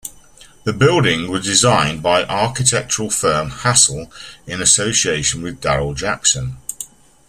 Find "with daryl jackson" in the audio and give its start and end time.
5.43-6.57